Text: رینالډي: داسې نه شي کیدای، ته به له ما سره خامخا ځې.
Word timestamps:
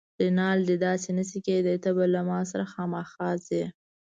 رینالډي: 0.21 0.75
داسې 0.87 1.09
نه 1.17 1.23
شي 1.29 1.39
کیدای، 1.47 1.77
ته 1.83 1.89
به 1.95 2.05
له 2.13 2.21
ما 2.29 2.39
سره 2.51 2.65
خامخا 2.73 3.29
ځې. 3.45 3.63